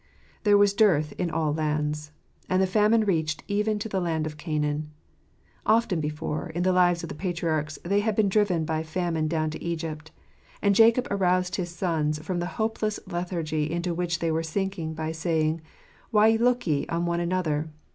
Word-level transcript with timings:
—There 0.45 0.57
was 0.57 0.73
dearth 0.73 1.11
in 1.19 1.29
all 1.29 1.53
lands; 1.53 2.11
and 2.49 2.59
the 2.59 2.65
famine 2.65 3.03
reached 3.03 3.43
even 3.47 3.77
to 3.77 3.87
the 3.87 4.01
land 4.01 4.25
of 4.25 4.35
Canaan. 4.35 4.89
Often 5.63 6.01
before, 6.01 6.49
in 6.49 6.63
the 6.63 6.73
lives 6.73 7.03
of 7.03 7.09
the 7.09 7.13
patriarchs, 7.13 7.77
had 7.83 7.91
they 7.91 8.11
been 8.11 8.27
driven 8.27 8.65
by 8.65 8.81
famine 8.81 9.27
down 9.27 9.51
to 9.51 9.61
Egypt; 9.63 10.09
and 10.59 10.73
Jacob 10.73 11.07
aroused 11.11 11.57
his 11.57 11.69
sons 11.69 12.17
from 12.17 12.39
the 12.39 12.47
hopeless 12.57 12.99
lethargy 13.05 13.69
into 13.69 13.93
which 13.93 14.17
they 14.17 14.31
were 14.31 14.41
sink 14.41 14.79
ing 14.79 14.95
by 14.95 15.11
saying, 15.11 15.61
"Why 16.09 16.29
look 16.31 16.65
ye 16.65 16.87
on 16.87 17.05
one 17.05 17.19
another? 17.19 17.69